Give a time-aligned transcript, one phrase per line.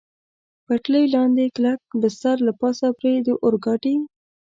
[0.65, 3.95] پټلۍ لاندې کلک بستر، له پاسه پرې د اورګاډي.